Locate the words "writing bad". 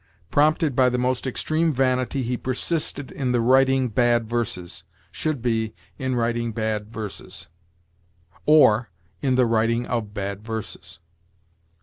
3.39-4.27, 6.15-6.91